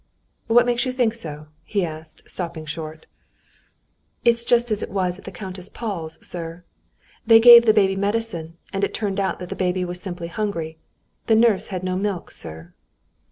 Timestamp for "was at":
4.89-5.31